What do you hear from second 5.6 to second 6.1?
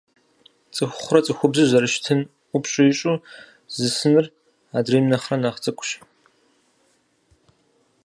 цӀыкӀущ.